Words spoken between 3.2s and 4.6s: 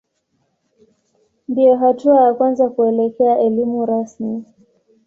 elimu rasmi.